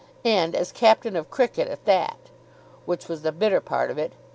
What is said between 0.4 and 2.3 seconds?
as captain of cricket, at that.